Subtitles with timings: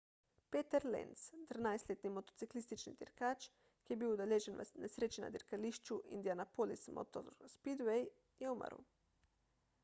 [0.53, 7.31] peter lenz 13-letni motociklistični dirkač ki je bil udeležen v nesreči na dirkališču indianapolis motor
[7.55, 8.09] speedway
[8.43, 8.85] je umrl